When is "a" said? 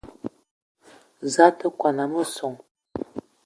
1.51-1.55, 2.03-2.05